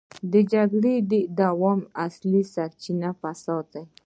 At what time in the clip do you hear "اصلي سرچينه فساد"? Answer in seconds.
2.05-3.65